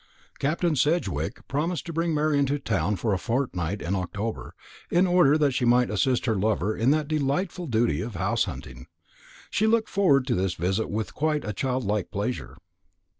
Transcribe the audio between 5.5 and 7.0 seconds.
she might assist her lover in